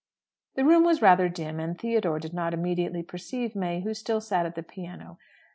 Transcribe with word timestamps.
The 0.55 0.65
room 0.65 0.83
was 0.83 0.99
rather 1.03 1.29
dim, 1.29 1.59
and 1.59 1.77
Theodore 1.77 2.17
did 2.17 2.33
not 2.33 2.55
immediately 2.55 3.03
perceive 3.03 3.55
May, 3.55 3.81
who 3.81 3.93
still 3.93 4.19
sat 4.19 4.47
at 4.47 4.55
the 4.55 4.63
piano. 4.63 5.19